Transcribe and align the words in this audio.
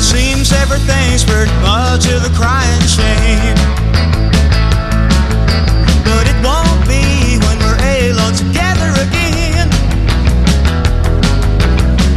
It 0.00 0.02
seems 0.02 0.50
everything's 0.52 1.22
pretty 1.24 1.52
much 1.60 2.08
of 2.08 2.24
a 2.24 2.32
crying 2.32 2.86
shame. 2.88 3.60
But 6.08 6.24
it 6.24 6.38
won't 6.40 6.80
be 6.88 7.36
when 7.44 7.60
we're 7.60 7.76
alone 8.08 8.32
together 8.32 8.96
again. 8.96 9.68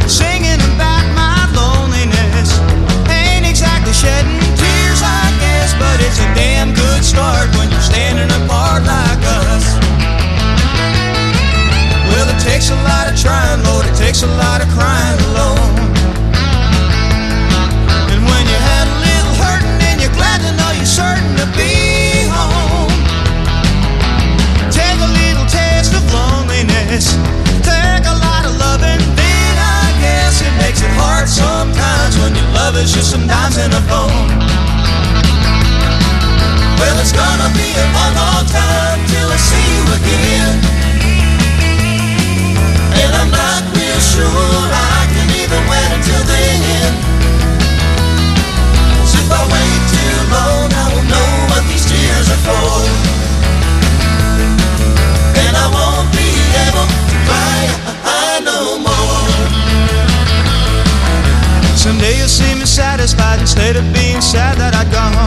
Singing 0.08 0.60
about 0.72 1.04
my 1.12 1.44
loneliness 1.52 2.56
ain't 3.12 3.44
exactly 3.44 3.92
shedding 3.92 4.40
tears, 4.56 5.00
I 5.04 5.28
guess, 5.44 5.76
but 5.76 6.00
it's 6.00 6.20
a 6.24 6.28
damn 6.32 6.72
good 6.72 7.04
start 7.04 7.52
when 7.60 7.68
you're 7.68 7.84
standing 7.84 8.32
apart 8.44 8.88
like 8.88 9.20
us. 9.44 9.76
Well, 12.08 12.32
it 12.32 12.40
takes 12.40 12.70
a 12.70 12.80
lot 12.88 13.12
of 13.12 13.20
trying, 13.20 13.62
Lord, 13.68 13.84
it 13.84 13.96
takes 13.96 14.22
a 14.22 14.30
lot 14.40 14.64
of 14.64 14.68
crying 14.72 15.20
alone. 15.28 15.83
Hard 30.96 31.28
sometimes 31.28 32.18
when 32.18 32.34
your 32.34 32.48
love 32.54 32.76
is 32.76 32.92
just 32.92 33.10
some 33.10 33.26
dimes 33.26 33.58
in 33.58 33.70
a 33.72 33.82
phone. 33.90 34.28
Well, 36.78 36.96
it's 37.00 37.12
gonna 37.12 37.50
be 37.54 37.68
a 37.74 37.86
long, 37.96 38.14
long 38.14 38.46
time 38.46 39.00
till 39.10 39.28
I 39.28 39.38
see 39.38 39.66
you 39.74 39.82
again. 39.98 40.93
Satisfied 63.04 63.38
instead 63.38 63.76
of 63.76 63.84
being 63.92 64.20
sad 64.22 64.56
that 64.56 64.72
I've 64.74 64.90
gone. 64.90 65.12
Though 65.12 65.23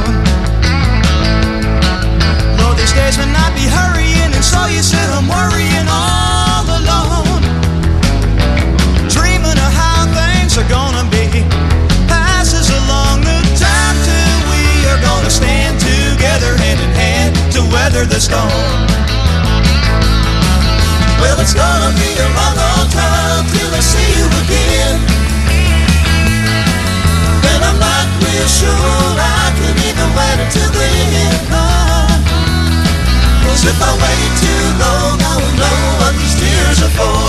If 33.67 33.81
I 33.83 33.91
wait 33.99 34.31
too 34.39 34.63
long, 34.79 35.19
I 35.19 35.35
will 35.43 35.55
know 35.59 35.79
what 35.99 36.13
these 36.15 36.35
tears 36.39 36.79
are 36.87 36.93
for. 36.95 37.27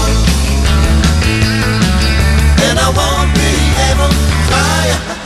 And 2.63 2.79
I 2.79 2.89
won't 2.95 3.35
be 3.35 3.53
able 3.91 4.09
to 4.09 4.27
cry 4.47 5.18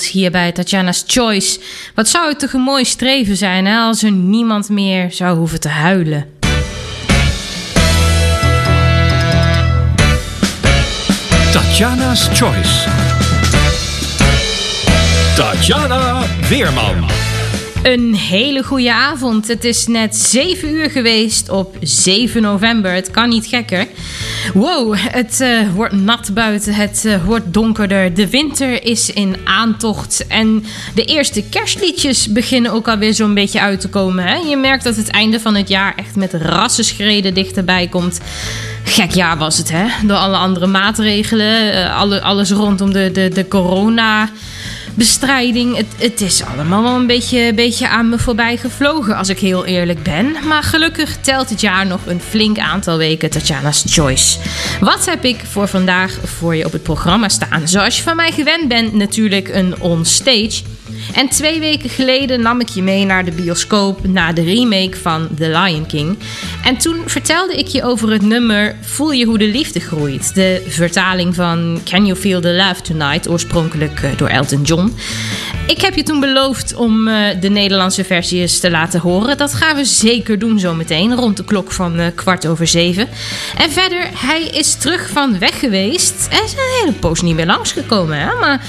Hier 0.00 0.30
bij 0.30 0.52
Tatjana's 0.52 1.04
Choice. 1.06 1.60
Wat 1.94 2.08
zou 2.08 2.28
het 2.28 2.38
toch 2.38 2.52
een 2.52 2.60
mooi 2.60 2.84
streven 2.84 3.36
zijn 3.36 3.66
hè, 3.66 3.78
als 3.78 4.02
er 4.02 4.10
niemand 4.10 4.68
meer 4.68 5.12
zou 5.12 5.36
hoeven 5.36 5.60
te 5.60 5.68
huilen. 5.68 6.26
Tatjana's 11.52 12.28
Choice. 12.32 12.88
Tatjana 15.36 16.22
Weerman. 16.48 17.04
Een 17.82 18.14
hele 18.14 18.62
goede 18.62 18.92
avond. 18.92 19.48
Het 19.48 19.64
is 19.64 19.86
net 19.86 20.16
7 20.16 20.68
uur 20.68 20.90
geweest 20.90 21.48
op 21.48 21.76
7 21.80 22.42
november. 22.42 22.92
Het 22.92 23.10
kan 23.10 23.28
niet 23.28 23.46
gekker. 23.46 23.86
Wow, 24.54 24.96
het 24.98 25.40
eh, 25.40 25.58
wordt 25.74 25.94
nat 25.94 26.30
buiten. 26.34 26.74
Het 26.74 27.04
eh, 27.04 27.24
wordt 27.24 27.52
donkerder. 27.52 28.14
De 28.14 28.30
winter 28.30 28.84
is 28.84 29.12
in 29.12 29.36
aantocht. 29.44 30.26
En 30.26 30.64
de 30.94 31.04
eerste 31.04 31.42
kerstliedjes 31.42 32.32
beginnen 32.32 32.72
ook 32.72 32.88
alweer 32.88 33.14
zo'n 33.14 33.34
beetje 33.34 33.60
uit 33.60 33.80
te 33.80 33.88
komen. 33.88 34.24
Hè? 34.24 34.34
Je 34.34 34.56
merkt 34.56 34.84
dat 34.84 34.96
het 34.96 35.10
einde 35.10 35.40
van 35.40 35.54
het 35.54 35.68
jaar 35.68 35.94
echt 35.96 36.16
met 36.16 36.32
rassenschreden 36.34 37.34
dichterbij 37.34 37.86
komt. 37.86 38.20
Gek 38.84 39.10
jaar 39.10 39.38
was 39.38 39.58
het, 39.58 39.70
hè? 39.70 40.06
Door 40.06 40.16
alle 40.16 40.36
andere 40.36 40.66
maatregelen. 40.66 41.72
eh, 41.72 41.96
alle, 41.98 42.22
alles 42.22 42.50
rondom 42.50 42.92
de, 42.92 43.10
de, 43.12 43.28
de 43.28 43.48
corona 43.48 44.30
bestrijding. 44.94 45.76
Het, 45.76 45.86
het 45.98 46.20
is 46.20 46.42
allemaal 46.44 46.82
wel 46.82 46.94
een 46.94 47.06
beetje, 47.06 47.54
beetje 47.54 47.88
aan 47.88 48.08
me 48.08 48.18
voorbij 48.18 48.56
gevlogen, 48.56 49.16
als 49.16 49.28
ik 49.28 49.38
heel 49.38 49.64
eerlijk 49.64 50.02
ben. 50.02 50.36
Maar 50.46 50.62
gelukkig 50.62 51.16
telt 51.20 51.50
het 51.50 51.60
jaar 51.60 51.86
nog 51.86 52.00
een 52.06 52.20
flink 52.20 52.58
aantal 52.58 52.96
weken 52.96 53.30
Tatjana's 53.30 53.84
Choice. 53.86 54.38
Wat 54.80 55.06
heb 55.06 55.24
ik 55.24 55.40
voor 55.50 55.68
vandaag 55.68 56.18
voor 56.24 56.56
je 56.56 56.64
op 56.64 56.72
het 56.72 56.82
programma 56.82 57.28
staan? 57.28 57.68
Zoals 57.68 57.96
je 57.96 58.02
van 58.02 58.16
mij 58.16 58.32
gewend 58.32 58.68
bent, 58.68 58.92
natuurlijk 58.92 59.48
een 59.48 59.80
onstage. 59.80 60.62
En 61.14 61.28
twee 61.28 61.60
weken 61.60 61.90
geleden 61.90 62.40
nam 62.40 62.60
ik 62.60 62.68
je 62.68 62.82
mee 62.82 63.04
naar 63.04 63.24
de 63.24 63.30
bioscoop 63.30 64.06
naar 64.06 64.34
de 64.34 64.42
remake 64.42 64.96
van 64.96 65.28
The 65.36 65.48
Lion 65.48 65.86
King. 65.86 66.18
En 66.64 66.76
toen 66.76 67.02
vertelde 67.06 67.54
ik 67.54 67.66
je 67.66 67.82
over 67.82 68.10
het 68.10 68.22
nummer 68.22 68.76
Voel 68.80 69.12
je 69.12 69.24
hoe 69.24 69.38
de 69.38 69.48
liefde 69.48 69.80
groeit. 69.80 70.34
De 70.34 70.64
vertaling 70.68 71.34
van 71.34 71.80
Can 71.84 72.06
You 72.06 72.18
Feel 72.18 72.40
the 72.40 72.52
Love 72.52 72.82
Tonight, 72.82 73.28
oorspronkelijk 73.28 74.02
eh, 74.02 74.10
door 74.16 74.28
Elton 74.28 74.62
John. 74.62 74.96
Ik 75.66 75.80
heb 75.80 75.94
je 75.94 76.02
toen 76.02 76.20
beloofd 76.20 76.74
om 76.74 77.08
eh, 77.08 77.40
de 77.40 77.48
Nederlandse 77.48 78.04
versie 78.04 78.40
eens 78.40 78.60
te 78.60 78.70
laten 78.70 79.00
horen. 79.00 79.36
Dat 79.36 79.54
gaan 79.54 79.76
we 79.76 79.84
zeker 79.84 80.38
doen 80.38 80.58
zometeen, 80.58 81.14
rond 81.14 81.36
de 81.36 81.44
klok 81.44 81.72
van 81.72 81.98
eh, 81.98 82.06
kwart 82.14 82.46
over 82.46 82.66
zeven. 82.66 83.08
En 83.56 83.70
verder, 83.70 84.08
hij 84.14 84.42
is 84.42 84.74
terug 84.74 85.08
van 85.08 85.38
weg 85.38 85.58
geweest. 85.58 86.26
Hij 86.30 86.44
is 86.44 86.52
een 86.52 86.80
hele 86.80 86.92
poos 86.92 87.22
niet 87.22 87.34
meer 87.34 87.46
langsgekomen, 87.46 88.18
hè? 88.18 88.38
maar... 88.40 88.66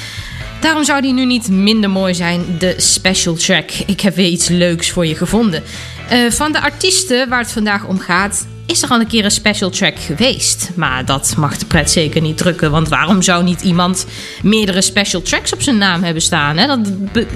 Daarom 0.64 0.84
zou 0.84 1.02
die 1.02 1.14
nu 1.14 1.26
niet 1.26 1.50
minder 1.50 1.90
mooi 1.90 2.14
zijn, 2.14 2.46
de 2.60 2.74
special 2.78 3.34
track. 3.34 3.72
Ik 3.86 4.02
heb 4.02 4.16
weer 4.16 4.28
iets 4.28 4.48
leuks 4.48 4.92
voor 4.92 5.06
je 5.06 5.16
gevonden. 5.16 5.64
Eh, 6.10 6.30
van 6.30 6.52
de 6.52 6.62
artiesten 6.62 7.30
waar 7.30 7.40
het 7.40 7.52
vandaag 7.52 7.86
om 7.86 8.00
gaat, 8.00 8.48
is 8.66 8.82
er 8.82 8.90
al 8.90 9.00
een 9.00 9.08
keer 9.08 9.26
een 9.26 9.32
special 9.32 9.70
track 9.70 10.00
geweest. 10.00 10.70
Maar 10.76 11.06
dat 11.06 11.34
mag 11.38 11.58
de 11.58 11.66
pret 11.66 11.92
zeker 11.92 12.22
niet 12.22 12.38
drukken, 12.38 12.72
want 12.72 12.90
waarom 12.90 13.22
zou 13.22 13.44
niet 13.44 13.62
iemand 13.62 14.06
meerdere 14.42 14.82
special 14.82 15.22
tracks 15.22 15.54
op 15.54 15.62
zijn 15.62 15.78
naam 15.78 16.04
hebben 16.04 16.22
staan? 16.22 16.58
Hè? 16.58 16.68
Dat 16.68 16.80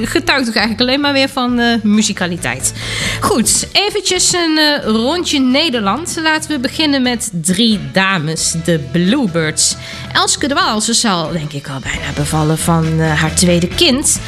getuigt 0.01 0.45
toch 0.45 0.55
eigenlijk 0.55 0.81
alleen 0.81 1.01
maar 1.01 1.13
weer 1.13 1.29
van 1.29 1.59
eh, 1.59 1.81
muzikaliteit. 1.83 2.73
Goed, 3.21 3.67
eventjes 3.71 4.33
een 4.33 4.57
eh, 4.57 4.83
rondje 4.83 5.39
Nederland. 5.39 6.19
Laten 6.23 6.49
we 6.51 6.59
beginnen 6.59 7.01
met 7.01 7.29
drie 7.33 7.79
dames, 7.91 8.55
de 8.65 8.79
Bluebirds. 8.91 9.75
Elske 10.13 10.47
de 10.47 10.53
Waal, 10.53 10.81
ze 10.81 10.93
zal 10.93 11.31
denk 11.31 11.51
ik 11.51 11.69
al 11.69 11.79
bijna 11.79 12.11
bevallen 12.15 12.57
van 12.57 12.99
eh, 12.99 13.21
haar 13.21 13.35
tweede 13.35 13.67
kind. 13.67 14.19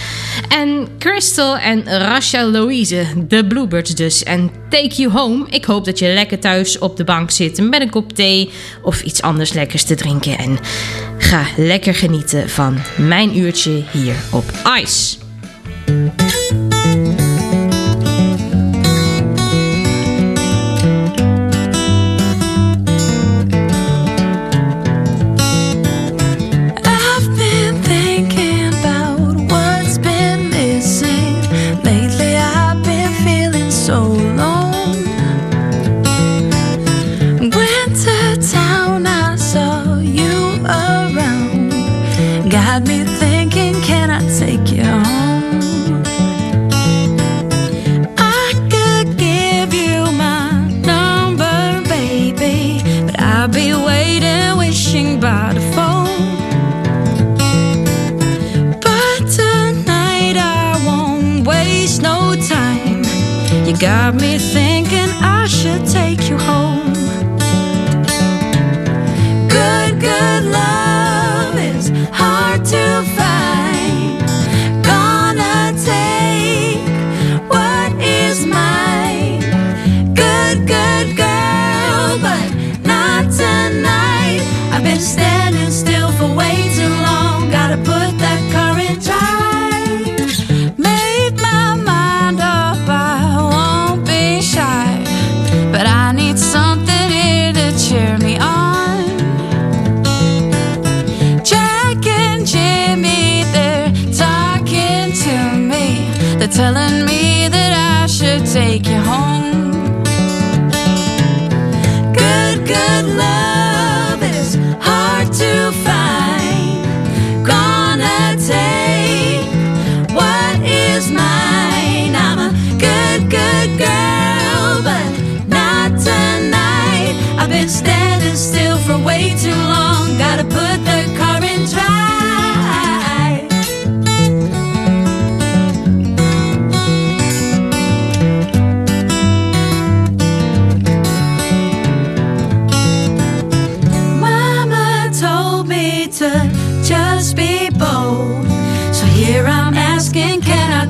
En 0.49 0.87
Crystal 0.97 1.57
en 1.57 1.83
Rachel 1.99 2.49
Louise, 2.49 3.05
de 3.27 3.45
Bluebirds 3.45 3.95
dus. 3.95 4.23
En 4.23 4.51
Take 4.69 4.95
You 4.95 5.11
Home. 5.11 5.45
Ik 5.49 5.65
hoop 5.65 5.85
dat 5.85 5.99
je 5.99 6.13
lekker 6.13 6.39
thuis 6.39 6.77
op 6.79 6.97
de 6.97 7.03
bank 7.03 7.31
zit 7.31 7.69
met 7.69 7.81
een 7.81 7.89
kop 7.89 8.13
thee 8.13 8.49
of 8.81 9.01
iets 9.01 9.21
anders 9.21 9.53
lekkers 9.53 9.83
te 9.83 9.95
drinken. 9.95 10.37
En 10.37 10.59
ga 11.17 11.45
lekker 11.57 11.95
genieten 11.95 12.49
van 12.49 12.77
mijn 12.97 13.37
uurtje 13.37 13.83
hier 13.91 14.15
op 14.31 14.43
Ice. 14.81 15.17
Got 63.79 64.13
me 64.15 64.37
thinking 64.37 65.09
I 65.21 65.45
should 65.47 65.85
take 65.85 66.28
you 66.28 66.28
telling 106.59 106.98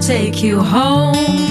take 0.09 0.41
you 0.41 0.59
home? 0.59 1.48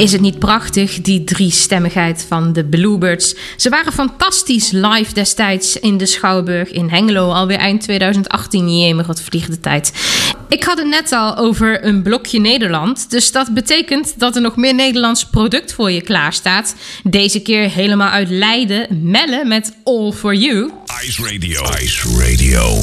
Is 0.00 0.12
het 0.12 0.20
niet 0.20 0.38
prachtig, 0.38 1.00
die 1.00 1.24
driestemmigheid 1.24 2.24
van 2.28 2.52
de 2.52 2.64
Bluebirds? 2.64 3.34
Ze 3.56 3.68
waren 3.68 3.92
fantastisch 3.92 4.70
live 4.70 5.14
destijds 5.14 5.76
in 5.76 5.96
de 5.96 6.06
Schouwburg 6.06 6.70
in 6.70 6.88
Hengelo, 6.88 7.30
alweer 7.32 7.58
eind 7.58 7.82
2018. 7.82 8.78
Jemig, 8.78 9.06
wat 9.06 9.22
vliegt 9.22 9.50
de 9.50 9.60
tijd. 9.60 9.92
Ik 10.48 10.64
had 10.64 10.78
het 10.78 10.86
net 10.86 11.12
al 11.12 11.36
over 11.36 11.84
een 11.84 12.02
blokje 12.02 12.40
Nederland, 12.40 13.10
dus 13.10 13.32
dat 13.32 13.54
betekent 13.54 14.18
dat 14.18 14.36
er 14.36 14.42
nog 14.42 14.56
meer 14.56 14.74
Nederlands 14.74 15.24
product 15.24 15.72
voor 15.72 15.90
je 15.90 16.02
klaar 16.02 16.32
staat. 16.32 16.74
Deze 17.02 17.40
keer 17.40 17.70
helemaal 17.70 18.10
uit 18.10 18.28
Leiden, 18.30 19.02
Melle 19.02 19.44
met 19.44 19.76
All 19.84 20.12
For 20.12 20.34
You. 20.34 20.70
Ice 21.04 21.22
Radio. 21.22 21.62
Ice 21.62 22.08
Radio. 22.08 22.76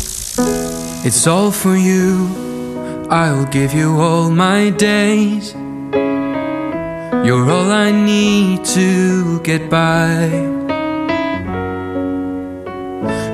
It's 1.04 1.28
all 1.28 1.52
for 1.52 1.78
you. 1.78 2.28
I'll 3.10 3.48
give 3.50 3.78
you 3.78 4.02
all 4.02 4.32
my 4.32 4.76
days. 4.76 5.67
You're 7.26 7.50
all 7.50 7.72
I 7.72 7.92
need 7.92 8.66
to 8.66 9.40
get 9.42 9.70
by. 9.70 10.56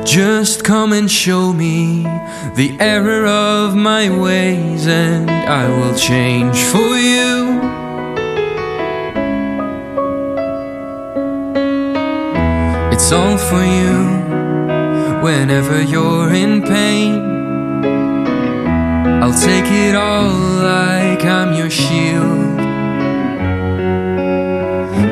Just 0.05 0.63
come 0.63 0.93
and 0.93 1.09
show 1.09 1.53
me 1.53 2.03
the 2.55 2.77
error 2.79 3.25
of 3.25 3.75
my 3.75 4.09
ways, 4.09 4.85
and 4.87 5.29
I 5.29 5.67
will 5.69 5.95
change 5.95 6.57
for 6.73 6.95
you. 6.97 7.61
It's 12.93 13.11
all 13.11 13.37
for 13.37 13.63
you 13.63 14.23
whenever 15.23 15.81
you're 15.81 16.33
in 16.33 16.61
pain. 16.61 17.13
I'll 19.23 19.39
take 19.39 19.71
it 19.71 19.95
all 19.95 20.31
like 20.61 21.25
I'm 21.25 21.53
your 21.53 21.69
shield. 21.69 22.42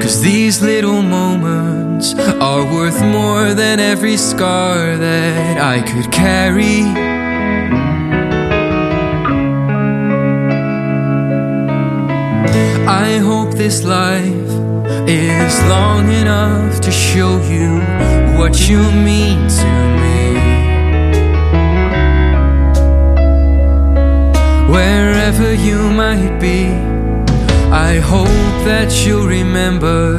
Cause 0.01 0.19
these 0.19 0.63
little 0.63 1.03
moments 1.03 2.15
are 2.15 2.65
worth 2.65 2.99
more 3.03 3.53
than 3.53 3.79
every 3.79 4.17
scar 4.17 4.97
that 4.97 5.57
I 5.61 5.81
could 5.81 6.11
carry. 6.11 6.81
I 12.89 13.19
hope 13.19 13.53
this 13.53 13.83
life 13.83 14.49
is 15.07 15.63
long 15.69 16.11
enough 16.11 16.81
to 16.81 16.91
show 16.91 17.39
you 17.43 17.79
what 18.39 18.67
you 18.67 18.79
mean 18.91 19.47
to 19.59 19.71
me. 20.01 20.21
Wherever 24.73 25.53
you 25.53 25.77
might 25.91 26.39
be, 26.39 27.00
I 27.71 27.99
hope 27.99 28.27
that 28.65 29.05
you'll 29.05 29.27
remember 29.27 30.17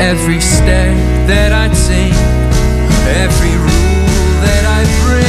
every 0.00 0.40
step 0.40 0.96
that 1.28 1.52
I 1.52 1.68
take, 1.68 2.12
every 3.22 3.54
rule 3.56 4.06
that 4.42 4.64
I 4.66 5.06
break. 5.06 5.21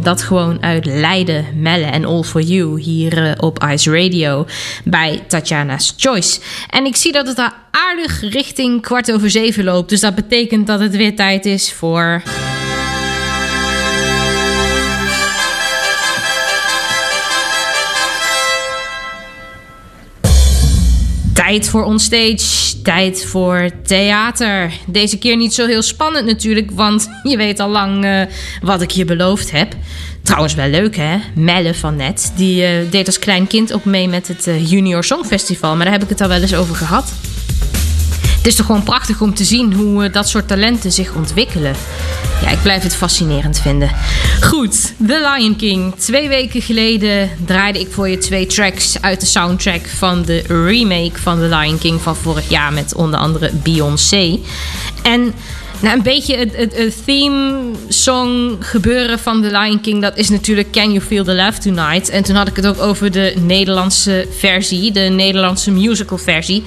Dat 0.00 0.22
gewoon 0.22 0.62
uit 0.62 0.84
Leiden, 0.84 1.46
Melle 1.56 1.84
en 1.84 2.04
All 2.04 2.22
For 2.22 2.40
You 2.40 2.80
hier 2.80 3.26
eh, 3.26 3.32
op 3.36 3.64
Ice 3.70 3.90
Radio 3.90 4.46
bij 4.84 5.24
Tatjana's 5.28 5.94
Choice. 5.96 6.40
En 6.70 6.84
ik 6.84 6.96
zie 6.96 7.12
dat 7.12 7.26
het 7.26 7.36
daar 7.36 7.54
aardig 7.70 8.20
richting 8.20 8.82
kwart 8.82 9.12
over 9.12 9.30
zeven 9.30 9.64
loopt. 9.64 9.88
Dus 9.88 10.00
dat 10.00 10.14
betekent 10.14 10.66
dat 10.66 10.80
het 10.80 10.96
weer 10.96 11.16
tijd 11.16 11.46
is 11.46 11.72
voor... 11.72 12.22
Tijd 21.32 21.68
voor 21.68 21.84
onstage, 21.84 22.63
tijd 22.84 23.24
voor 23.24 23.70
theater. 23.82 24.72
Deze 24.86 25.18
keer 25.18 25.36
niet 25.36 25.54
zo 25.54 25.66
heel 25.66 25.82
spannend 25.82 26.26
natuurlijk, 26.26 26.70
want 26.70 27.08
je 27.30 27.36
weet 27.36 27.60
al 27.60 27.68
lang 27.68 28.04
eh, 28.04 28.20
wat 28.62 28.82
ik 28.82 28.90
je 28.90 29.04
beloofd 29.04 29.50
heb. 29.50 29.74
Trouwens 30.22 30.54
wel 30.54 30.68
leuk 30.68 30.96
hè, 30.96 31.18
Melle 31.34 31.74
van 31.74 31.96
net. 31.96 32.32
Die 32.36 32.64
eh, 32.64 32.90
deed 32.90 33.06
als 33.06 33.18
klein 33.18 33.46
kind 33.46 33.72
ook 33.72 33.84
mee 33.84 34.08
met 34.08 34.28
het 34.28 34.46
eh, 34.46 34.70
Junior 34.70 35.04
Songfestival. 35.04 35.76
Maar 35.76 35.84
daar 35.84 35.94
heb 35.94 36.02
ik 36.02 36.08
het 36.08 36.20
al 36.20 36.28
wel 36.28 36.40
eens 36.40 36.54
over 36.54 36.74
gehad. 36.74 37.12
Het 38.44 38.52
is 38.52 38.58
toch 38.58 38.68
gewoon 38.68 38.82
prachtig 38.82 39.20
om 39.20 39.34
te 39.34 39.44
zien 39.44 39.72
hoe 39.72 40.04
eh, 40.04 40.12
dat 40.12 40.28
soort 40.28 40.48
talenten 40.48 40.92
zich 40.92 41.14
ontwikkelen. 41.14 41.74
Ja, 42.42 42.50
ik 42.50 42.62
blijf 42.62 42.82
het 42.82 42.94
fascinerend 42.94 43.60
vinden. 43.60 43.90
Goed, 44.40 44.92
The 45.06 45.34
Lion 45.34 45.56
King. 45.56 45.94
Twee 45.94 46.28
weken 46.28 46.62
geleden 46.62 47.30
draaide 47.46 47.80
ik 47.80 47.92
voor 47.92 48.08
je 48.08 48.18
twee 48.18 48.46
tracks 48.46 49.00
uit 49.00 49.20
de 49.20 49.26
soundtrack 49.26 49.86
van 49.86 50.22
de 50.22 50.42
remake 50.48 51.20
van 51.20 51.38
The 51.38 51.56
Lion 51.56 51.78
King 51.78 52.00
van 52.00 52.16
vorig 52.16 52.48
jaar 52.48 52.72
met 52.72 52.94
onder 52.94 53.20
andere 53.20 53.50
Beyoncé. 53.52 54.38
En 55.02 55.34
nou, 55.80 55.96
een 55.96 56.02
beetje 56.02 56.36
het, 56.36 56.56
het, 56.56 56.76
het 56.76 57.04
theme 57.04 57.60
song 57.88 58.56
gebeuren 58.60 59.18
van 59.18 59.42
The 59.42 59.58
Lion 59.58 59.80
King, 59.80 60.02
dat 60.02 60.16
is 60.16 60.28
natuurlijk 60.28 60.72
Can 60.72 60.92
You 60.92 61.00
Feel 61.00 61.24
the 61.24 61.34
Love 61.34 61.58
Tonight. 61.58 62.08
En 62.08 62.22
toen 62.22 62.36
had 62.36 62.48
ik 62.48 62.56
het 62.56 62.66
ook 62.66 62.80
over 62.80 63.10
de 63.10 63.34
Nederlandse 63.36 64.26
versie, 64.38 64.92
de 64.92 65.00
Nederlandse 65.00 65.70
musical 65.70 66.18
versie. 66.18 66.64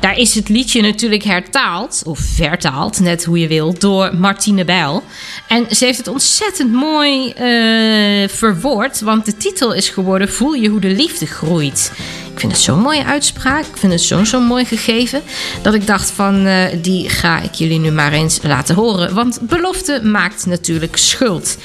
Daar 0.00 0.18
is 0.18 0.34
het 0.34 0.48
liedje 0.48 0.82
natuurlijk 0.82 1.22
hertaald, 1.22 2.02
of 2.06 2.18
vertaald, 2.18 3.00
net 3.00 3.24
hoe 3.24 3.38
je 3.38 3.48
wil, 3.48 3.74
door 3.78 4.16
Martine 4.16 4.64
Bijl. 4.64 5.02
En 5.48 5.76
ze 5.76 5.84
heeft 5.84 5.98
het 5.98 6.08
ontzettend 6.08 6.72
mooi 6.72 7.30
eh, 7.30 8.28
verwoord, 8.28 9.00
want 9.00 9.24
de 9.24 9.36
titel 9.36 9.74
is 9.74 9.88
geworden 9.88 10.28
Voel 10.28 10.52
je 10.52 10.68
hoe 10.68 10.80
de 10.80 10.88
liefde 10.88 11.26
groeit. 11.26 11.92
Ik 12.32 12.40
vind 12.40 12.52
het 12.52 12.60
zo'n 12.60 12.80
mooie 12.80 13.04
uitspraak, 13.04 13.64
ik 13.64 13.76
vind 13.76 13.92
het 13.92 14.02
zo'n 14.02 14.26
zo'n 14.26 14.42
mooi 14.42 14.64
gegeven, 14.64 15.22
dat 15.62 15.74
ik 15.74 15.86
dacht 15.86 16.10
van 16.10 16.46
eh, 16.46 16.64
die 16.82 17.08
ga 17.08 17.40
ik 17.40 17.54
jullie 17.54 17.78
nu 17.78 17.90
maar 17.90 18.12
eens 18.12 18.38
laten 18.42 18.74
horen. 18.74 19.14
Want 19.14 19.38
belofte 19.40 20.00
maakt 20.02 20.46
natuurlijk 20.46 20.96
schuld. 20.96 21.56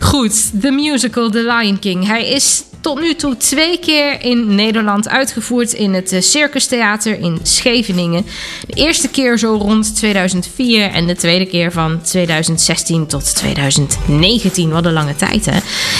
Goed, 0.00 0.62
de 0.62 0.70
musical 0.70 1.30
The 1.30 1.54
Lion 1.58 1.78
King. 1.78 2.06
Hij 2.06 2.28
is 2.28 2.62
tot 2.80 3.00
nu 3.00 3.14
toe 3.14 3.36
twee 3.36 3.78
keer 3.78 4.22
in 4.22 4.54
Nederland 4.54 5.08
uitgevoerd 5.08 5.72
in 5.72 5.94
het 5.94 6.12
eh, 6.12 6.20
Circus 6.20 6.66
Theater 6.66 7.18
in 7.18 7.38
Scheveningen. 7.42 8.26
De 8.66 8.74
eerste 8.74 9.08
keer 9.08 9.38
zo 9.38 9.54
rond 9.54 9.96
2004 9.96 10.90
en 10.90 11.06
de 11.06 11.16
tweede 11.16 11.46
keer 11.46 11.72
van 11.72 12.02
2016 12.02 13.06
tot 13.06 13.34
2019. 13.36 14.70
Wat 14.70 14.84
een 14.84 14.92
lange 14.92 15.16
tijd 15.16 15.46
hè. 15.46 15.58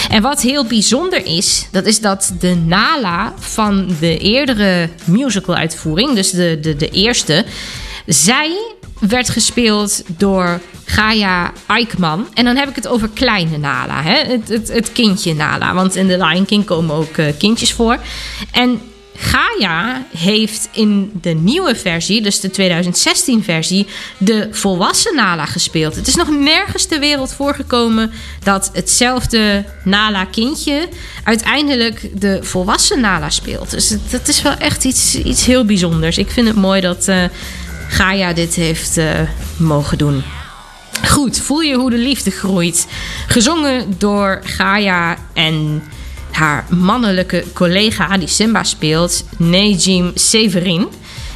En 0.09 0.21
wat 0.21 0.41
heel 0.41 0.65
bijzonder 0.65 1.25
is, 1.25 1.67
dat 1.71 1.85
is 1.85 1.99
dat 1.99 2.33
de 2.39 2.55
Nala 2.55 3.33
van 3.39 3.95
de 3.99 4.17
eerdere 4.17 4.89
musical 5.05 5.55
uitvoering, 5.55 6.13
dus 6.13 6.31
de, 6.31 6.57
de, 6.61 6.75
de 6.75 6.89
eerste, 6.89 7.45
zij 8.05 8.57
werd 9.09 9.29
gespeeld 9.29 10.03
door 10.17 10.61
Gaia 10.85 11.51
Eichmann. 11.67 12.27
En 12.33 12.45
dan 12.45 12.55
heb 12.55 12.69
ik 12.69 12.75
het 12.75 12.87
over 12.87 13.09
kleine 13.09 13.57
Nala, 13.57 14.01
hè? 14.01 14.17
Het, 14.17 14.47
het, 14.47 14.67
het 14.67 14.91
kindje 14.91 15.33
Nala. 15.33 15.73
Want 15.73 15.95
in 15.95 16.07
The 16.07 16.25
Lion 16.25 16.45
King 16.45 16.65
komen 16.65 16.95
ook 16.95 17.17
eh, 17.17 17.25
kindjes 17.37 17.73
voor. 17.73 17.97
En 18.51 18.81
Gaia 19.15 20.05
heeft 20.17 20.69
in 20.71 21.11
de 21.21 21.29
nieuwe 21.29 21.75
versie, 21.75 22.21
dus 22.21 22.39
de 22.39 22.51
2016-versie, 22.51 23.87
de 24.17 24.47
volwassen 24.51 25.15
Nala 25.15 25.45
gespeeld. 25.45 25.95
Het 25.95 26.07
is 26.07 26.15
nog 26.15 26.29
nergens 26.29 26.85
ter 26.85 26.99
wereld 26.99 27.33
voorgekomen 27.33 28.11
dat 28.43 28.69
hetzelfde 28.73 29.65
Nala-kindje 29.83 30.87
uiteindelijk 31.23 32.09
de 32.21 32.39
volwassen 32.41 32.99
Nala 32.99 33.29
speelt. 33.29 33.71
Dus 33.71 33.95
dat 34.09 34.27
is 34.27 34.41
wel 34.41 34.55
echt 34.57 34.83
iets, 34.83 35.15
iets 35.15 35.45
heel 35.45 35.65
bijzonders. 35.65 36.17
Ik 36.17 36.29
vind 36.29 36.47
het 36.47 36.55
mooi 36.55 36.81
dat 36.81 37.07
eh, 37.07 37.23
Gaia 37.91 38.33
dit 38.33 38.55
heeft 38.55 38.97
eh, 38.97 39.19
mogen 39.57 39.97
doen. 39.97 40.23
Goed, 41.07 41.39
voel 41.39 41.61
je 41.61 41.75
hoe 41.75 41.89
de 41.89 41.97
liefde 41.97 42.31
groeit. 42.31 42.87
Gezongen 43.27 43.95
door 43.97 44.39
Gaia 44.43 45.17
en 45.33 45.83
haar 46.31 46.65
mannelijke 46.69 47.43
collega 47.53 48.17
die 48.17 48.27
Simba 48.27 48.63
speelt, 48.63 49.25
Nejim 49.37 50.11
Severin. 50.15 50.87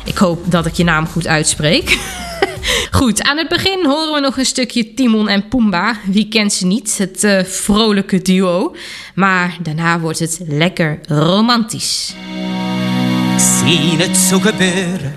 Ik 0.03 0.17
hoop 0.17 0.51
dat 0.51 0.65
ik 0.65 0.73
je 0.73 0.83
naam 0.83 1.07
goed 1.07 1.27
uitspreek. 1.27 1.97
Goed, 2.91 3.23
aan 3.23 3.37
het 3.37 3.49
begin 3.49 3.85
horen 3.85 4.13
we 4.13 4.19
nog 4.19 4.37
een 4.37 4.45
stukje 4.45 4.93
Timon 4.93 5.29
en 5.29 5.47
Pumbaa. 5.47 5.97
Wie 6.05 6.27
kent 6.27 6.53
ze 6.53 6.65
niet? 6.65 6.97
Het 6.97 7.23
eh, 7.23 7.43
vrolijke 7.43 8.21
duo. 8.21 8.75
Maar 9.15 9.57
daarna 9.61 9.99
wordt 9.99 10.19
het 10.19 10.39
lekker 10.47 10.99
romantisch. 11.07 12.13
Zien 13.37 13.99
het 13.99 14.17
zo 14.17 14.39
gebeuren. 14.39 15.15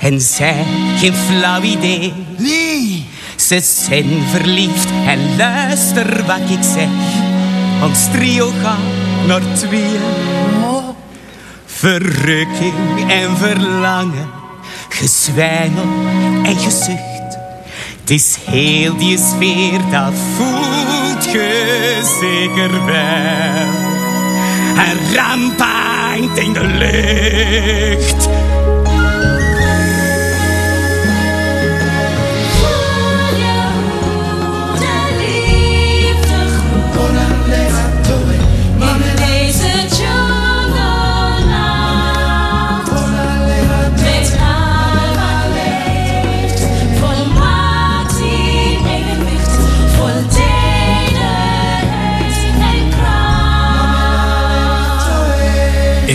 En 0.00 0.20
zij 0.20 0.64
geen 0.98 1.14
flauw 1.14 1.62
idee. 1.62 2.12
Nee. 2.36 3.06
Ze 3.36 3.60
zijn 3.60 4.22
verliefd 4.30 4.88
en 5.06 5.36
luister 5.36 6.24
wat 6.26 6.50
ik 6.50 6.62
zeg. 6.74 6.88
Ons 7.82 8.10
trio 8.12 8.52
gaat 8.62 9.26
naar 9.26 9.42
tweeën. 9.54 10.00
Verrukking 11.66 13.10
en 13.10 13.36
verlangen. 13.36 14.28
Gezwijmel 14.88 15.88
en 16.42 16.56
gezucht. 16.56 17.38
Het 18.00 18.10
is 18.10 18.36
heel 18.44 18.96
die 18.96 19.18
sfeer, 19.18 19.80
dat 19.90 20.14
voelt 20.36 21.24
je 21.24 22.00
zeker 22.20 22.84
wel. 22.84 23.68
Een 24.84 25.14
ramp 25.14 25.60
hangt 25.60 26.38
in 26.38 26.52
de 26.52 26.66
lucht. 26.66 28.28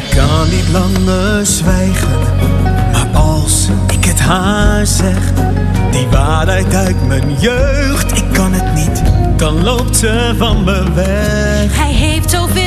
Kan 0.09 0.49
niet 0.49 0.69
langer 0.71 1.45
zwijgen, 1.45 2.19
maar 2.91 3.07
als 3.13 3.67
ik 3.87 4.05
het 4.05 4.19
haar 4.19 4.85
zeg, 4.85 5.31
die 5.91 6.07
waarheid 6.07 6.75
uit 6.75 7.07
mijn 7.07 7.35
jeugd, 7.39 8.17
ik 8.17 8.25
kan 8.33 8.53
het 8.53 8.73
niet, 8.73 9.01
dan 9.37 9.63
loopt 9.63 9.97
ze 9.97 10.33
van 10.37 10.63
me 10.63 10.93
weg. 10.93 11.77
Hij 11.77 11.93
heeft 11.93 12.31
zoveel 12.31 12.64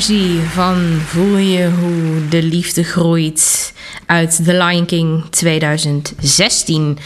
versie 0.00 0.40
van 0.40 1.00
Voel 1.06 1.36
je 1.36 1.70
hoe 1.80 2.28
de 2.28 2.42
liefde 2.42 2.84
groeit 2.84 3.72
uit 4.06 4.44
The 4.44 4.64
Lion 4.64 4.86
King 4.86 5.24
2016. 5.30 6.98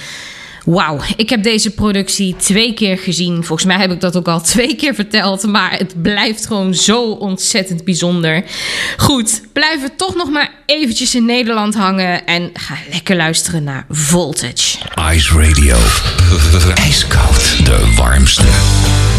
Wauw, 0.64 1.00
ik 1.16 1.30
heb 1.30 1.42
deze 1.42 1.70
productie 1.70 2.36
twee 2.36 2.74
keer 2.74 2.98
gezien. 2.98 3.44
Volgens 3.44 3.68
mij 3.68 3.76
heb 3.76 3.92
ik 3.92 4.00
dat 4.00 4.16
ook 4.16 4.28
al 4.28 4.40
twee 4.40 4.74
keer 4.74 4.94
verteld. 4.94 5.46
Maar 5.46 5.78
het 5.78 6.02
blijft 6.02 6.46
gewoon 6.46 6.74
zo 6.74 7.10
ontzettend 7.10 7.84
bijzonder. 7.84 8.44
Goed, 8.96 9.42
blijven 9.52 9.88
we 9.88 9.96
toch 9.96 10.14
nog 10.14 10.30
maar 10.30 10.50
eventjes 10.66 11.14
in 11.14 11.24
Nederland 11.24 11.74
hangen. 11.74 12.26
En 12.26 12.50
ga 12.54 12.74
lekker 12.90 13.16
luisteren 13.16 13.64
naar 13.64 13.86
Voltage. 13.88 14.78
Ice 15.12 15.38
Radio. 15.38 15.76
IJskoud. 16.84 17.64
De 17.64 17.92
warmste. 17.96 19.09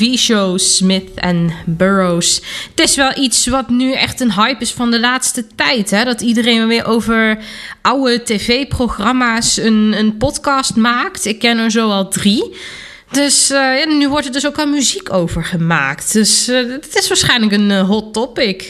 TV-shows, 0.00 0.76
Smith 0.76 1.10
en 1.14 1.52
Burroughs. 1.66 2.40
Het 2.70 2.80
is 2.88 2.96
wel 2.96 3.18
iets 3.18 3.46
wat 3.46 3.68
nu 3.68 3.92
echt 3.92 4.20
een 4.20 4.32
hype 4.32 4.60
is 4.60 4.72
van 4.72 4.90
de 4.90 5.00
laatste 5.00 5.46
tijd. 5.54 5.90
Hè? 5.90 6.04
Dat 6.04 6.20
iedereen 6.20 6.66
weer 6.66 6.86
over 6.86 7.38
oude 7.82 8.22
tv-programma's 8.22 9.56
een, 9.56 9.94
een 9.98 10.16
podcast 10.16 10.76
maakt. 10.76 11.24
Ik 11.24 11.38
ken 11.38 11.58
er 11.58 11.70
zo 11.70 11.90
al 11.90 12.08
drie. 12.08 12.56
Dus 13.10 13.50
eh, 13.50 13.86
nu 13.86 14.08
wordt 14.08 14.26
er 14.26 14.32
dus 14.32 14.46
ook 14.46 14.58
al 14.58 14.66
muziek 14.66 15.12
over 15.12 15.44
gemaakt. 15.44 16.12
Dus 16.12 16.48
eh, 16.48 16.56
het 16.56 16.94
is 16.94 17.08
waarschijnlijk 17.08 17.52
een 17.52 17.70
eh, 17.70 17.88
hot 17.88 18.12
topic. 18.12 18.66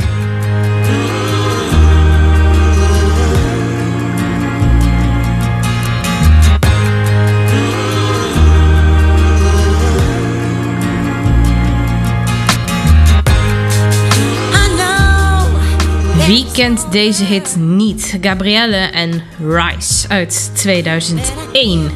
Wie 16.30 16.46
kent 16.52 16.92
deze 16.92 17.24
hit 17.24 17.56
niet? 17.58 18.18
Gabrielle 18.20 18.76
en 18.76 19.22
Rice 19.38 20.08
uit 20.08 20.50
2001. 20.54 21.90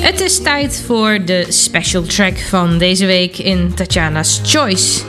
Het 0.00 0.20
is 0.20 0.42
tijd 0.42 0.82
voor 0.86 1.24
de 1.24 1.46
special 1.48 2.02
track 2.02 2.38
van 2.38 2.78
deze 2.78 3.06
week 3.06 3.38
in 3.38 3.74
Tatjana's 3.74 4.40
Choice. 4.44 5.02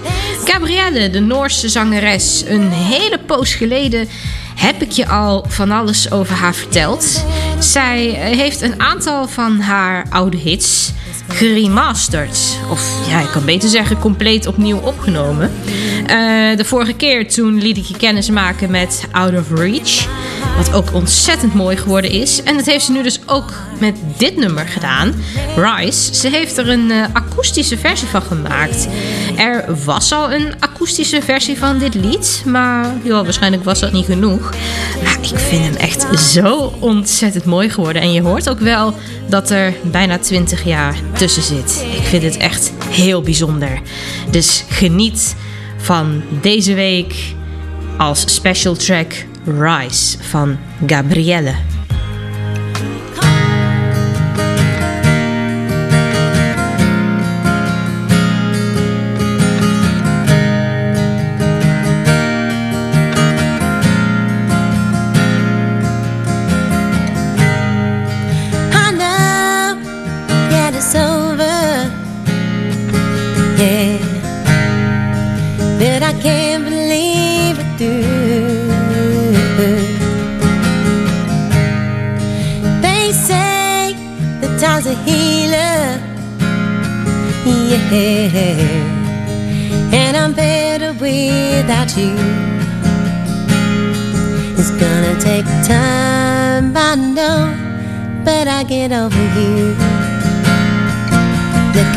Gabrielle, 0.46 1.10
de 1.10 1.20
Noorse 1.20 1.70
zangeres, 1.70 2.44
een 2.48 2.72
hele 2.72 3.20
poos 3.26 3.54
geleden 3.54 4.08
heb 4.56 4.82
ik 4.82 4.92
je 4.92 5.08
al 5.08 5.46
van 5.48 5.72
alles 5.72 6.12
over 6.12 6.36
haar 6.36 6.56
verteld. 6.56 7.26
Zij 7.60 8.14
eh, 8.14 8.38
heeft 8.38 8.62
een 8.62 8.82
aantal 8.82 9.28
van 9.28 9.60
haar 9.60 10.06
oude 10.10 10.38
hits 10.38 10.92
geremasterd. 11.28 12.58
Of 12.70 13.08
ja, 13.10 13.22
ik 13.22 13.30
kan 13.32 13.46
beter 13.46 13.70
zeggen 13.70 14.00
compleet 14.00 14.48
opnieuw 14.48 14.78
opgenomen. 14.78 15.52
Eh, 16.06 16.58
de 16.58 16.66
vorige 16.66 16.94
keer 16.94 17.30
toen 17.30 17.62
liet 17.62 17.78
ik 17.78 17.84
je 17.84 17.98
kennis 17.98 18.30
maken 18.30 18.72
met 18.72 19.08
Out 19.12 19.38
of 19.38 19.52
Reach. 19.52 20.08
Wat 20.58 20.74
ook 20.74 20.94
ontzettend 20.94 21.54
mooi 21.54 21.78
geworden 21.78 22.12
is. 22.12 22.44
En 22.44 22.58
dat 22.58 22.66
heeft 22.66 22.86
ze 22.86 22.92
nu 22.92 23.04
dus 23.04 23.20
ook 23.26 23.54
met 23.80 23.96
dit 24.18 24.38
nummer 24.38 24.68
gedaan. 24.68 25.14
Rise. 25.56 26.16
Ze 26.16 26.30
heeft 26.30 26.58
er 26.58 26.70
een 26.70 26.92
eh, 26.92 27.04
akoestische 27.14 27.78
versie 27.78 28.08
van 28.08 28.22
gemaakt. 28.22 28.88
Er 29.38 29.84
was 29.86 30.12
al 30.12 30.34
een 30.34 30.54
akoestische 30.60 30.77
versie 31.22 31.58
van 31.58 31.78
dit 31.78 31.94
lied. 31.94 32.44
Maar 32.46 32.94
joh, 33.04 33.24
waarschijnlijk 33.24 33.64
was 33.64 33.80
dat 33.80 33.92
niet 33.92 34.06
genoeg. 34.06 34.50
Maar 35.04 35.18
ik 35.22 35.40
vind 35.40 35.64
hem 35.64 35.76
echt 35.76 36.20
zo 36.20 36.74
ontzettend 36.80 37.46
mooi 37.46 37.70
geworden. 37.70 38.02
En 38.02 38.12
je 38.12 38.22
hoort 38.22 38.50
ook 38.50 38.60
wel 38.60 38.94
dat 39.30 39.50
er 39.50 39.74
bijna 39.84 40.18
20 40.18 40.64
jaar 40.64 40.96
tussen 41.18 41.44
zit. 41.44 41.86
Ik 41.98 42.04
vind 42.04 42.24
het 42.24 42.38
echt 42.38 42.72
heel 42.90 43.22
bijzonder. 43.22 43.82
Dus 44.32 44.64
geniet 44.70 45.36
van 45.78 46.24
deze 46.42 46.74
week 46.74 47.16
als 47.98 48.24
special 48.34 48.76
track 48.76 49.14
Rise 49.46 50.18
van 50.22 50.58
Gabrielle. 50.88 51.54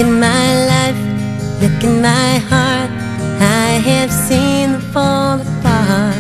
At 0.01 0.09
my 0.09 0.49
life, 0.73 1.01
look 1.61 1.85
at 1.85 1.95
my 2.01 2.39
heart. 2.51 2.91
I 3.41 3.69
have 3.89 4.11
seen 4.11 4.73
them 4.73 4.81
fall 4.93 5.41
apart, 5.41 6.17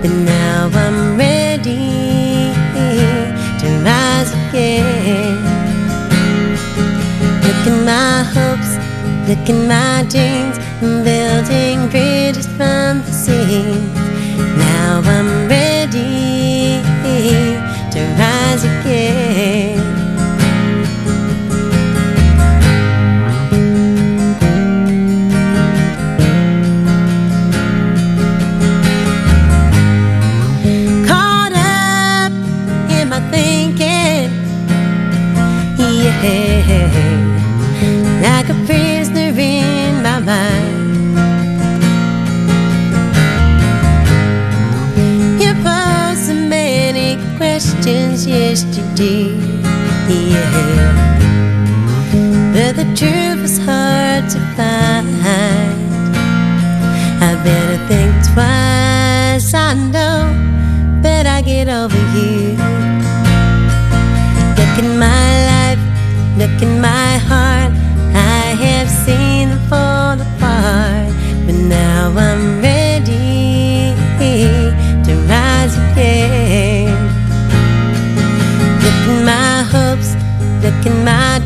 but 0.00 0.10
now 0.10 0.70
I'm 0.72 1.18
ready 1.18 2.52
to 3.60 3.66
rise 3.84 4.32
again. 4.32 5.36
Look 7.44 7.62
at 7.70 7.78
my 7.92 8.22
hopes, 8.36 8.72
look 9.28 9.44
at 9.52 9.60
my 9.74 10.06
dreams, 10.12 10.56
I'm 10.80 11.04
building 11.04 11.88
bridges 11.90 12.46
from 12.56 13.02
the 13.06 13.12
sea. 13.12 13.74
Now 14.56 15.02
I'm 15.04 15.47
questions 47.88 48.26
yesterday, 48.26 49.32
yeah. 50.08 50.92
But 52.52 52.76
the 52.76 52.84
truth 52.94 53.40
was 53.40 53.58
hard 53.58 54.28
to 54.30 54.38
find. 54.56 55.08
I 57.22 57.34
better 57.44 57.78
think 57.88 58.12
twice, 58.32 59.54
I 59.54 59.74
know, 59.74 60.20
but 61.02 61.26
I 61.26 61.40
get 61.40 61.68
over 61.68 61.96
you. 62.16 62.47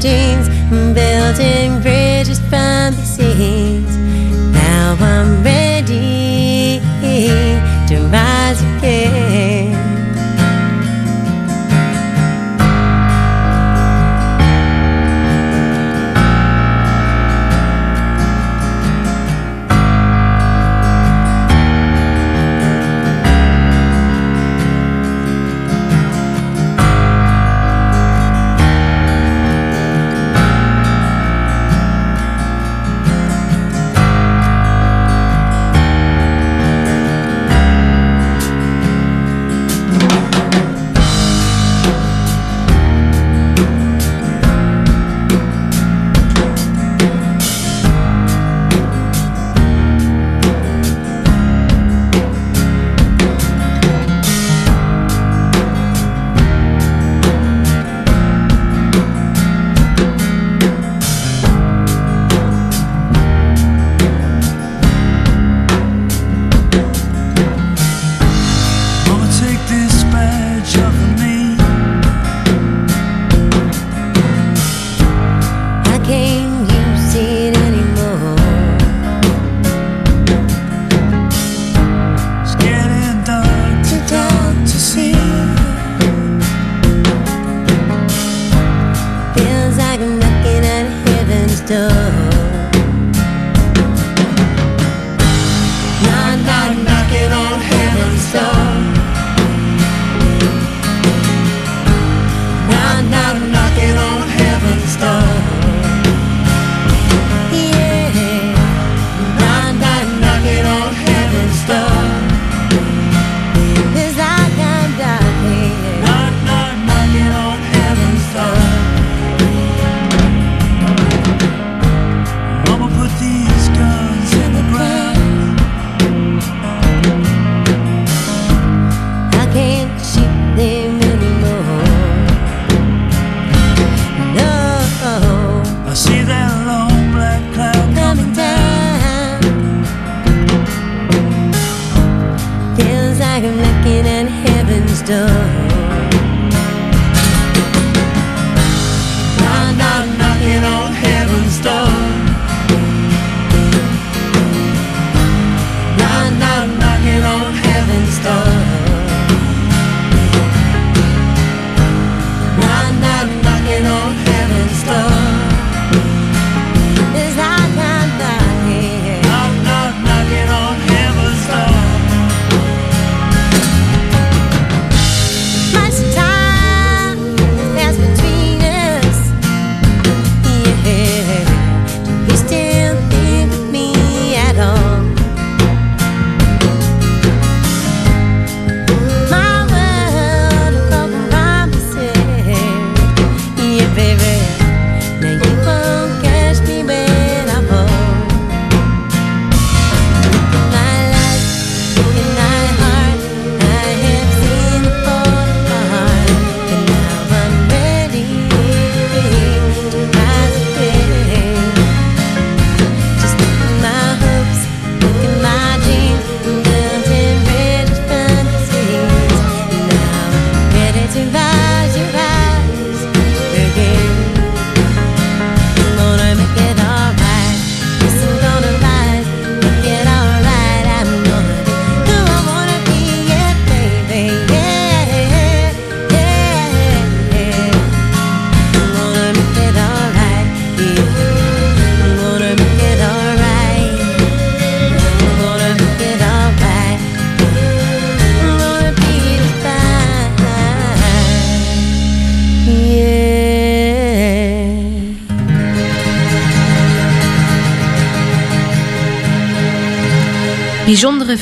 mountains 0.05 0.49
and 0.73 0.95
building 0.95 1.81
bridges 1.81 2.41
from 2.41 2.95
the 2.95 3.05
seas. 3.05 3.97
Now 4.53 4.97
I'm 5.01 5.45
ready 5.45 6.81
to. 7.89 8.22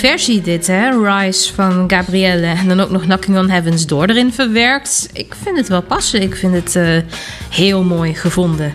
versie 0.00 0.40
dit, 0.40 0.66
hè? 0.66 0.90
Rise 1.04 1.54
van 1.54 1.84
Gabrielle. 1.86 2.46
En 2.46 2.68
dan 2.68 2.80
ook 2.80 2.90
nog 2.90 3.02
Knocking 3.02 3.38
on 3.38 3.50
Heaven's 3.50 3.86
Door 3.86 4.06
erin 4.06 4.32
verwerkt. 4.32 5.10
Ik 5.12 5.34
vind 5.42 5.56
het 5.56 5.68
wel 5.68 5.82
passen. 5.82 6.22
Ik 6.22 6.36
vind 6.36 6.54
het 6.54 6.76
eh, 6.76 6.96
heel 7.50 7.82
mooi 7.82 8.14
gevonden. 8.14 8.74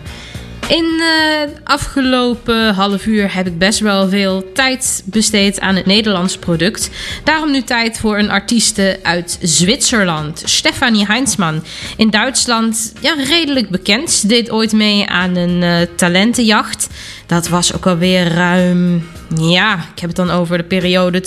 In 0.67 0.97
de 0.97 1.47
afgelopen 1.63 2.73
half 2.73 3.05
uur 3.05 3.33
heb 3.33 3.47
ik 3.47 3.57
best 3.57 3.79
wel 3.79 4.09
veel 4.09 4.51
tijd 4.53 5.03
besteed 5.05 5.59
aan 5.59 5.75
het 5.75 5.85
Nederlands 5.85 6.37
product. 6.37 6.89
Daarom 7.23 7.51
nu 7.51 7.61
tijd 7.61 7.99
voor 7.99 8.17
een 8.17 8.29
artieste 8.29 8.99
uit 9.03 9.37
Zwitserland, 9.41 10.41
Stefanie 10.45 11.05
Heinzmann. 11.05 11.63
In 11.97 12.09
Duitsland 12.09 12.93
ja, 13.01 13.13
redelijk 13.13 13.69
bekend. 13.69 14.11
Ze 14.11 14.27
deed 14.27 14.51
ooit 14.51 14.71
mee 14.71 15.07
aan 15.07 15.35
een 15.35 15.63
eh, 15.63 15.87
talentenjacht. 15.95 16.87
Dat 17.25 17.47
was 17.47 17.73
ook 17.75 17.85
alweer 17.85 18.27
ruim. 18.27 19.09
Ja, 19.39 19.75
ik 19.75 19.99
heb 19.99 20.09
het 20.09 20.15
dan 20.17 20.31
over 20.31 20.57
de 20.57 20.63
periode 20.63 21.23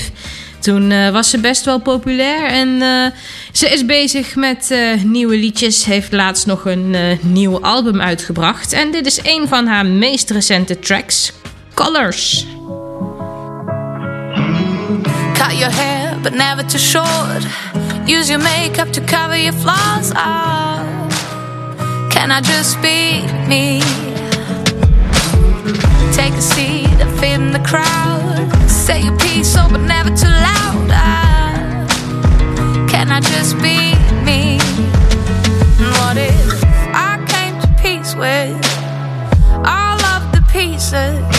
2004-2005. 0.00 0.12
Toen 0.64 0.90
uh, 0.90 1.10
was 1.10 1.30
ze 1.30 1.38
best 1.38 1.64
wel 1.64 1.78
populair 1.78 2.46
en 2.46 2.68
uh, 2.68 3.06
ze 3.52 3.68
is 3.68 3.86
bezig 3.86 4.34
met 4.34 4.68
uh, 4.72 5.02
nieuwe 5.02 5.36
liedjes. 5.36 5.84
Heeft 5.84 6.12
laatst 6.12 6.46
nog 6.46 6.64
een 6.64 7.18
nieuw 7.22 7.60
album 7.60 8.00
uitgebracht. 8.00 8.72
En 8.72 8.90
dit 8.90 9.06
is 9.06 9.20
een 9.22 9.48
van 9.48 9.66
haar 9.66 9.86
meest 9.86 10.30
recente 10.30 10.78
tracks: 10.78 11.32
Colors. 11.74 12.46
Cut 15.32 15.58
your 15.58 15.74
hair, 15.74 16.20
but 16.22 16.34
never 16.34 16.66
too 16.66 16.78
short. 16.78 17.44
Use 18.06 18.28
your 18.28 18.42
makeup 18.42 18.92
to 18.92 19.02
cover 19.02 19.38
your 19.38 19.58
flaws. 19.60 20.10
Oh, 20.10 20.80
can 22.08 22.30
I 22.30 22.40
just 22.40 22.80
be 22.80 23.22
me? 23.48 23.80
Take 26.12 26.32
a 26.32 26.40
seat 26.40 27.00
and 27.00 27.22
in 27.22 27.52
the 27.52 27.60
crowd. 27.60 28.53
Say 28.84 29.00
your 29.00 29.16
piece, 29.16 29.56
oh, 29.56 29.66
but 29.70 29.80
never 29.80 30.10
too 30.10 30.26
loud. 30.26 30.90
I, 30.90 31.86
can 32.86 33.10
I 33.10 33.20
just 33.20 33.56
be 33.62 33.94
me? 34.22 34.58
What 35.96 36.18
if 36.18 36.62
I 36.94 37.16
came 37.26 37.58
to 37.62 37.82
peace 37.82 38.14
with 38.14 38.54
all 39.64 40.04
of 40.04 40.30
the 40.32 40.44
pieces? 40.52 41.33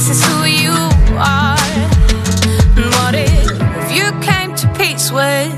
this 0.00 0.16
is 0.16 0.24
who 0.24 0.44
you 0.44 0.72
are. 1.18 1.58
And 2.78 2.88
what 2.96 3.14
if 3.14 3.92
you 3.92 4.06
came 4.22 4.54
to 4.56 4.66
peace 4.72 5.12
with 5.12 5.52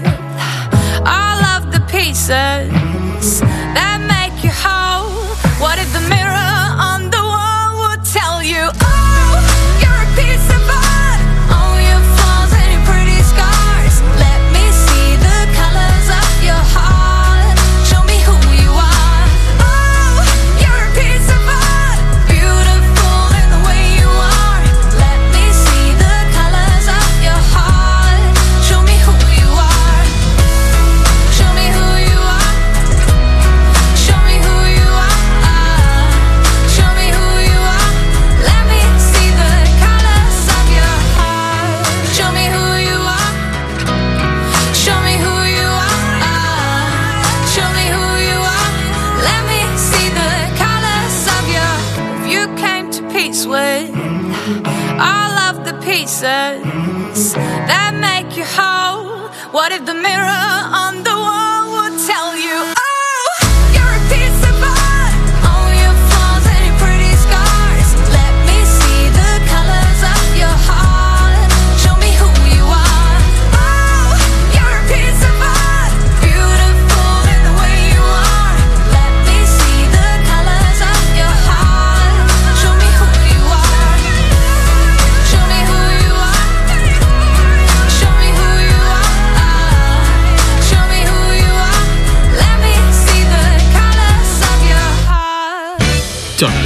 all 1.06 1.40
of 1.54 1.70
the 1.70 1.80
pieces 1.88 3.40
that 3.78 3.98
make 4.02 4.42
you 4.42 4.50
whole? 4.50 5.36
What 5.62 5.78
if 5.78 5.92
the 5.92 6.01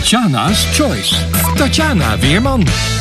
Tatjana's 0.06 0.64
Choice. 0.72 1.18
Tatjana 1.58 2.16
Weerman. 2.22 2.95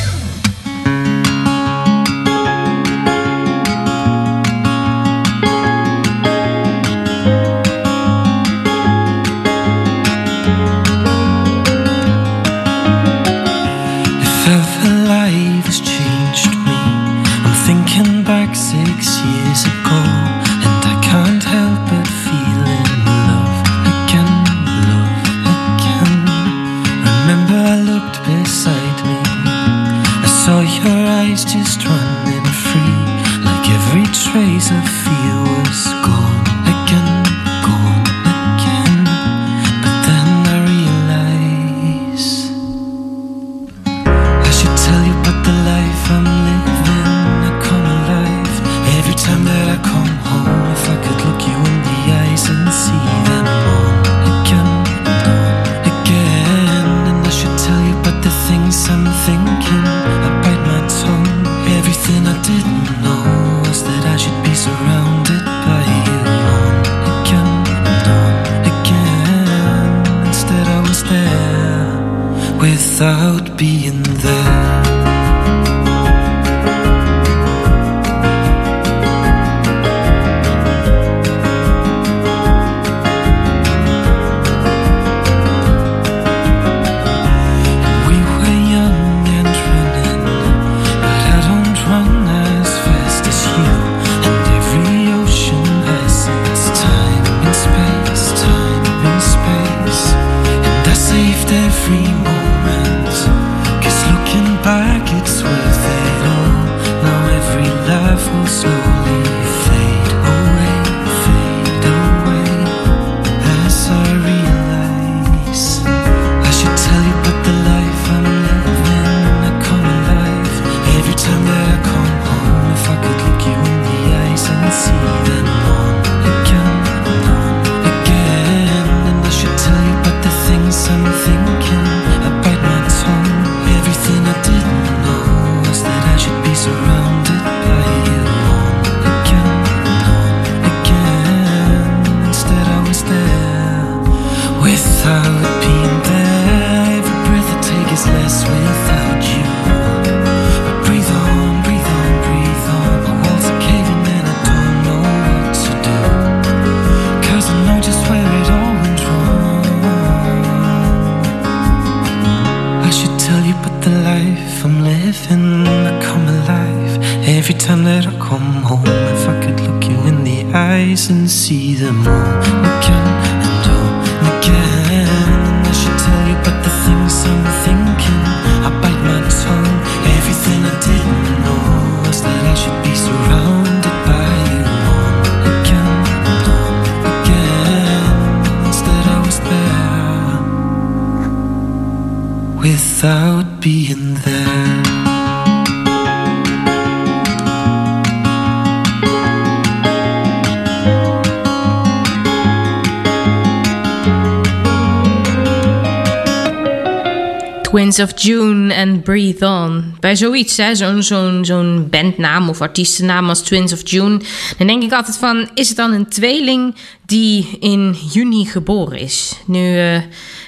Of 208.00 208.22
June 208.22 208.76
and 208.76 209.04
Breathe 209.04 209.46
On. 209.46 209.96
Bij 210.00 210.16
zoiets, 210.16 210.58
hè, 210.58 210.76
zo'n 210.76 211.44
zo'n 211.46 211.88
bandnaam 211.90 212.50
of 212.50 212.62
artiestennaam 212.62 213.30
als 213.30 213.42
Twins 213.42 213.74
of 213.74 213.90
June, 213.90 214.22
dan 214.58 214.68
denk 214.68 214.84
ik 214.84 214.92
altijd 214.92 215.18
van: 215.18 215.50
is 215.54 215.68
het 215.68 215.78
dan 215.78 215.92
een 215.92 216.08
tweeling 216.08 216.76
die 217.06 217.58
in 217.60 217.98
juni 218.12 218.46
geboren 218.46 219.00
is? 219.00 219.34
Nu. 219.46 219.78
Eh, 219.78 220.02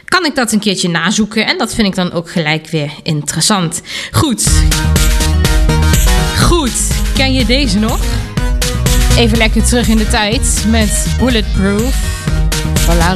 kan 0.06 0.26
ik 0.26 0.36
dat 0.36 0.52
een 0.52 0.60
keertje 0.60 0.90
nazoeken 0.90 1.46
en 1.48 1.58
dat 1.58 1.74
vind 1.74 1.88
ik 1.88 1.96
dan 1.96 2.12
ook 2.12 2.32
gelijk 2.32 2.70
weer 2.70 2.92
interessant. 3.04 3.82
Goed. 4.12 4.48
Goed. 6.40 6.92
Ken 7.14 7.34
je 7.34 7.46
deze 7.46 7.80
nog? 7.80 8.00
Even 9.18 9.38
lekker 9.38 9.64
terug 9.64 9.88
in 9.88 9.98
de 9.98 10.08
tijd 10.08 10.66
met 10.68 11.16
Bulletproof 11.20 11.96
van 12.74 12.98
La 12.98 13.16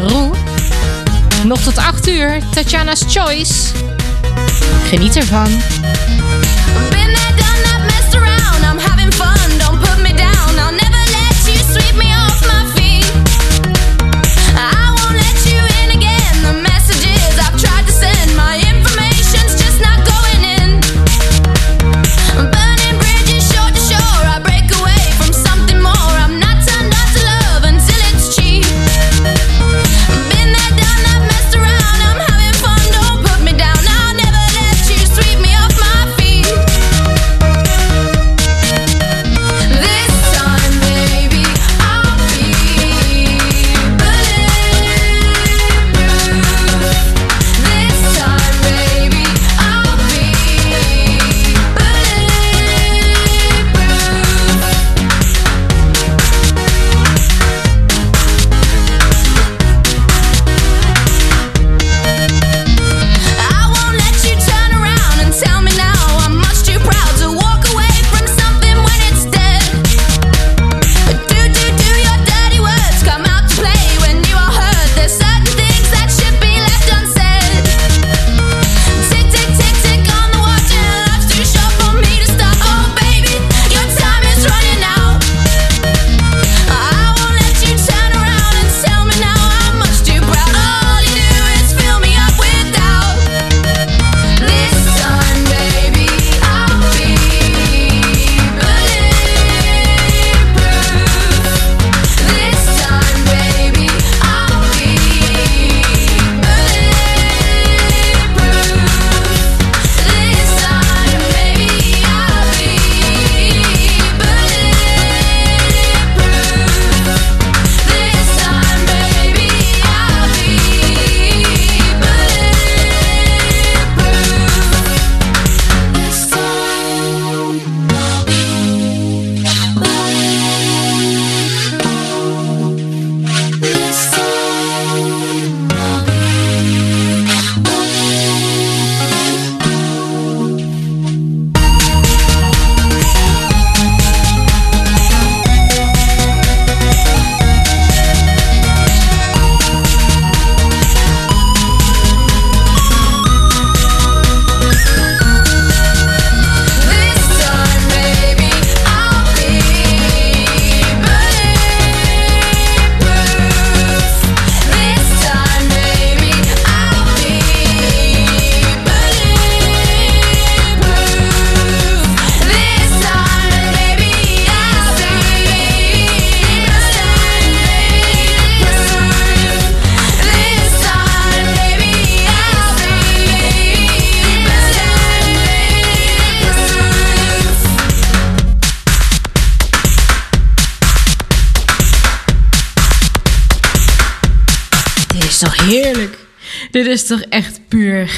Nog 1.45 1.59
tot 1.61 1.77
8 1.77 2.07
uur, 2.07 2.39
Tatjana's 2.53 3.03
Choice. 3.07 3.89
Geniet 4.89 5.17
ervan. 5.17 5.49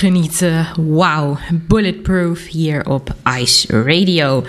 genieten. 0.03 0.67
Wauw, 0.75 1.37
Bulletproof 1.51 2.47
hier 2.47 2.85
op 2.85 3.15
Ice 3.39 3.83
Radio. 3.83 4.45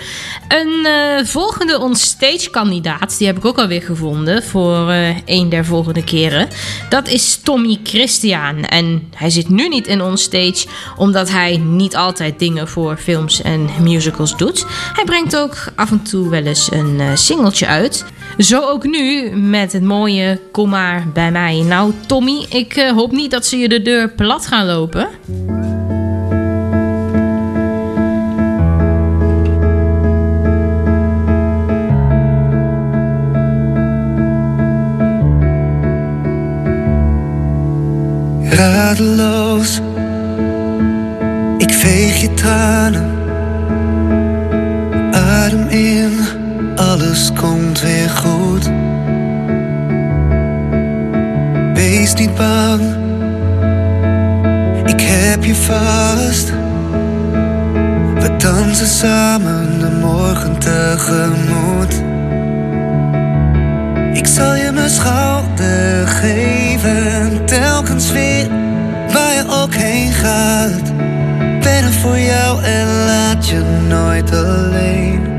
Een 0.49 0.87
eh, 0.87 1.25
volgende 1.25 1.79
onstage 1.79 2.51
kandidaat, 2.51 3.19
die 3.19 3.27
heb 3.27 3.37
ik 3.37 3.45
ook 3.45 3.59
alweer 3.59 3.83
gevonden 3.83 4.43
voor 4.43 4.89
uh, 4.89 5.17
een 5.25 5.49
der 5.49 5.65
volgende 5.65 6.05
keren. 6.05 6.49
Dat 6.89 7.09
is 7.09 7.37
Tommy 7.37 7.79
Christian. 7.83 8.65
En 8.65 9.09
hij 9.15 9.31
zit 9.31 9.49
nu 9.49 9.69
niet 9.69 9.87
in 9.87 10.03
onstage, 10.03 10.67
omdat 10.97 11.31
hij 11.31 11.57
niet 11.57 11.97
altijd 11.97 12.39
dingen 12.39 12.69
voor 12.69 12.97
films 12.97 13.43
en 13.43 13.69
musicals 13.81 14.37
doet. 14.37 14.67
Hij 14.93 15.05
brengt 15.05 15.37
ook 15.37 15.57
af 15.77 15.91
en 15.91 16.03
toe 16.03 16.29
wel 16.29 16.45
eens 16.45 16.73
een 16.73 16.95
uh, 17.01 17.11
singeltje 17.15 17.67
uit. 17.67 18.05
Zo 18.39 18.61
ook 18.61 18.85
nu 18.85 19.31
met 19.37 19.73
het 19.73 19.83
mooie 19.83 20.41
Kom 20.53 20.69
maar 20.69 21.07
bij 21.13 21.31
mij. 21.31 21.63
Nou, 21.63 21.93
Tommy, 22.07 22.47
ik 22.49 22.77
eh, 22.77 22.91
hoop 22.91 23.13
niet 23.13 23.31
dat 23.31 23.47
ze 23.47 23.57
je 23.57 23.69
de 23.69 23.83
deur 23.83 24.11
plat 24.11 24.47
gaan 24.47 24.67
lopen. 24.67 25.09
Radeloos, 38.51 39.81
ik 41.59 41.73
veeg 41.73 42.21
je 42.21 42.35
adem 45.13 45.69
in 45.69 45.94
alles 46.95 47.33
komt 47.33 47.81
weer 47.81 48.11
goed. 48.11 48.71
Wees 51.75 52.15
niet 52.15 52.35
bang, 52.35 52.81
ik 54.85 55.01
heb 55.01 55.45
je 55.45 55.55
vast. 55.55 56.53
We 58.15 58.37
dansen 58.39 58.87
samen 58.87 59.79
de 59.79 59.91
morgen 60.01 60.59
tegemoet. 60.59 62.03
Ik 64.13 64.27
zal 64.27 64.55
je 64.55 64.71
mijn 64.73 64.91
schouder 64.91 66.07
geven, 66.07 67.45
telkens 67.45 68.13
weer 68.13 68.49
waar 69.13 69.35
je 69.35 69.45
ook 69.49 69.75
heen 69.75 70.13
gaat. 70.13 70.97
Ben 71.61 71.85
er 71.85 71.93
voor 71.93 72.19
jou 72.19 72.63
en 72.63 72.87
laat 73.07 73.49
je 73.49 73.63
nooit 73.89 74.33
alleen. 74.33 75.34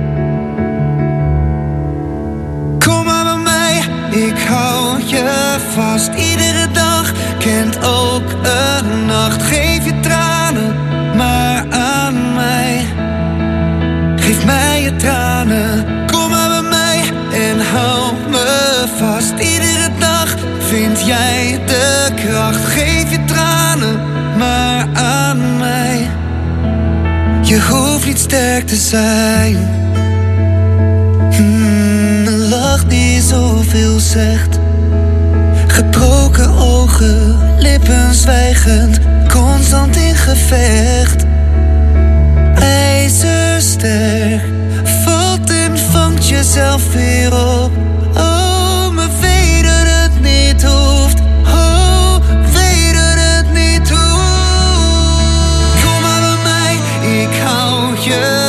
Vast. 5.75 6.11
Iedere 6.15 6.71
dag 6.71 7.11
kent 7.37 7.77
ook 7.85 8.31
een 8.31 9.05
nacht. 9.05 9.43
Geef 9.43 9.85
je 9.85 9.99
tranen 9.99 10.75
maar 11.15 11.65
aan 11.69 12.33
mij. 12.33 12.85
Geef 14.15 14.45
mij 14.45 14.81
je 14.81 14.95
tranen, 14.95 15.85
kom 16.11 16.29
maar 16.29 16.49
bij 16.49 16.69
mij 16.69 17.03
en 17.49 17.59
hou 17.59 18.13
me 18.29 18.83
vast. 18.97 19.33
Iedere 19.39 19.89
dag 19.99 20.35
vind 20.59 21.05
jij 21.05 21.61
de 21.65 22.07
kracht. 22.15 22.65
Geef 22.65 23.11
je 23.11 23.23
tranen 23.25 23.99
maar 24.37 24.87
aan 24.93 25.57
mij. 25.57 26.09
Je 27.41 27.61
hoeft 27.69 28.05
niet 28.05 28.19
sterk 28.19 28.67
te 28.67 28.75
zijn. 28.75 29.55
Hmm, 31.31 32.27
een 32.27 32.49
lach 32.49 32.85
die 32.85 33.21
zoveel 33.21 33.99
zegt. 33.99 34.54
Lippen 37.65 38.13
zwijgend, 38.13 38.99
constant 39.27 39.95
in 39.95 40.15
gevecht. 40.15 41.25
IJzersterk, 42.59 44.41
valt 45.03 45.49
en 45.49 45.77
vangt 45.77 46.27
jezelf 46.27 46.93
weer 46.93 47.33
op. 47.33 47.71
Oh, 48.17 48.89
maar 48.89 49.09
weet 49.21 49.63
dat 49.63 49.87
het 49.87 50.21
niet 50.21 50.63
hoeft. 50.63 51.19
Oh, 51.45 52.15
weet 52.53 52.93
dat 52.93 53.17
het 53.17 53.53
niet 53.53 53.89
hoeft. 53.89 55.83
Kom 55.83 56.01
maar 56.01 56.21
bij 56.21 56.37
mij, 56.43 56.75
ik 57.21 57.41
hou 57.43 57.99
je 57.99 58.44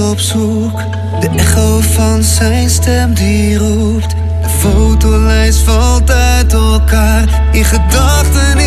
op 0.00 0.18
zoek. 0.18 0.80
De 1.20 1.28
echo 1.36 1.80
van 1.80 2.22
zijn 2.22 2.70
stem 2.70 3.14
die 3.14 3.58
roept. 3.58 4.10
De 4.42 4.48
fotolijst 4.48 5.58
valt 5.58 6.10
uit 6.10 6.52
elkaar. 6.52 7.48
In 7.52 7.64
gedachten 7.64 8.57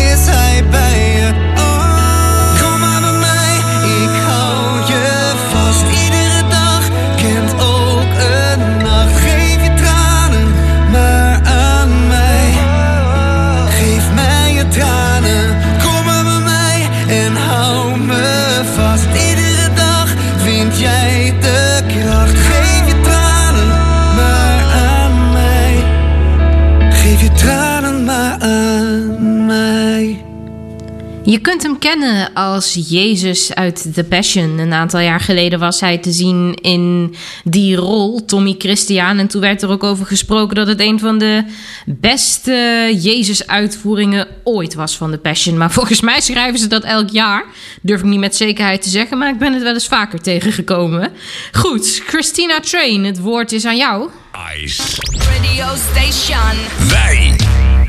kunt 31.42 31.62
hem 31.62 31.78
kennen 31.78 32.32
als 32.34 32.78
Jezus 32.88 33.54
uit 33.54 33.94
The 33.94 34.04
Passion. 34.04 34.58
Een 34.58 34.72
aantal 34.72 35.00
jaar 35.00 35.20
geleden 35.20 35.58
was 35.58 35.80
hij 35.80 35.98
te 35.98 36.12
zien 36.12 36.54
in 36.54 37.14
die 37.44 37.76
rol, 37.76 38.24
Tommy 38.24 38.54
Christian. 38.58 39.18
En 39.18 39.26
toen 39.26 39.40
werd 39.40 39.62
er 39.62 39.70
ook 39.70 39.84
over 39.84 40.06
gesproken 40.06 40.56
dat 40.56 40.66
het 40.66 40.80
een 40.80 40.98
van 40.98 41.18
de 41.18 41.44
beste 41.86 42.52
Jezus-uitvoeringen 43.00 44.26
ooit 44.44 44.74
was 44.74 44.96
van 44.96 45.10
The 45.10 45.18
Passion. 45.18 45.58
Maar 45.58 45.70
volgens 45.70 46.00
mij 46.00 46.20
schrijven 46.20 46.58
ze 46.58 46.66
dat 46.66 46.84
elk 46.84 47.10
jaar. 47.10 47.44
Durf 47.82 48.00
ik 48.00 48.06
niet 48.06 48.20
met 48.20 48.36
zekerheid 48.36 48.82
te 48.82 48.88
zeggen, 48.88 49.18
maar 49.18 49.28
ik 49.28 49.38
ben 49.38 49.52
het 49.52 49.62
wel 49.62 49.74
eens 49.74 49.86
vaker 49.86 50.20
tegengekomen. 50.20 51.12
Goed, 51.52 52.02
Christina 52.06 52.60
Train, 52.60 53.04
het 53.04 53.18
woord 53.18 53.52
is 53.52 53.64
aan 53.64 53.76
jou. 53.76 54.10
Ice. 54.56 54.82
Radio 55.10 55.66
station. 55.90 56.88
Wij 56.88 57.36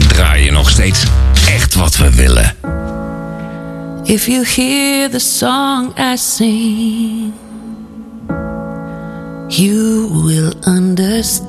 draaien 0.08 0.54
nog 0.54 0.70
steeds 0.70 1.04
echt 1.48 1.76
wat 1.76 1.98
we 1.98 2.16
willen. 2.16 2.63
If 4.16 4.30
you 4.30 4.44
hear 4.44 5.10
the 5.10 5.20
song 5.20 5.94
I 5.98 6.18
sing, 6.18 7.34
you 9.50 10.08
will 10.14 10.54
understand. 10.68 11.42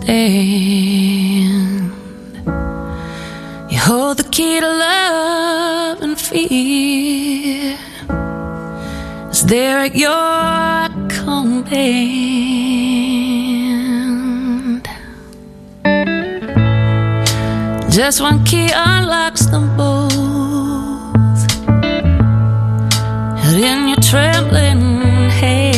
You 3.70 3.78
hold 3.78 4.16
the 4.16 4.24
key 4.32 4.60
to 4.60 4.66
love 4.66 6.00
and 6.00 6.18
fear. 6.18 7.76
It's 9.28 9.42
there 9.42 9.80
at 9.80 9.94
your 9.94 10.88
command. 11.20 11.84
Just 17.90 18.22
one 18.22 18.42
key 18.46 18.70
unlocks 18.72 19.44
them 19.52 19.76
both. 19.76 20.33
Trembling 24.14 25.28
hand. 25.28 25.73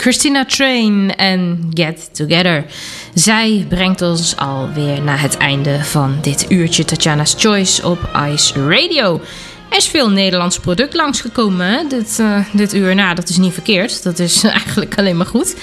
Christina 0.00 0.44
Train 0.44 1.16
en 1.16 1.70
Get 1.74 2.14
Together. 2.14 2.64
Zij 3.14 3.66
brengt 3.68 4.02
ons 4.02 4.36
alweer 4.36 5.02
naar 5.02 5.20
het 5.20 5.36
einde 5.36 5.84
van 5.84 6.18
dit 6.20 6.46
uurtje 6.48 6.84
Tatjana's 6.84 7.34
Choice 7.38 7.86
op 7.88 7.98
Ice 8.32 8.68
Radio. 8.68 9.20
Er 9.68 9.76
is 9.76 9.88
veel 9.88 10.10
Nederlands 10.10 10.58
product 10.58 10.94
langsgekomen? 10.94 11.88
Dit, 11.88 12.18
eh, 12.18 12.38
dit 12.52 12.74
uur. 12.74 12.94
Nou, 12.94 13.14
dat 13.14 13.28
is 13.28 13.36
niet 13.36 13.52
verkeerd. 13.52 14.02
Dat 14.02 14.18
is 14.18 14.44
eigenlijk 14.62 14.98
alleen 14.98 15.16
maar 15.16 15.26
goed. 15.26 15.56